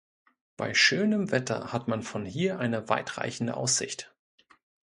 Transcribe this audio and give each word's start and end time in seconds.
Bei 0.57 0.73
schönem 0.73 1.29
Wetter 1.29 1.71
hat 1.73 1.87
man 1.87 2.01
von 2.01 2.25
hier 2.25 2.57
eine 2.57 2.89
weitreichende 2.89 3.55
Aussicht. 3.55 4.11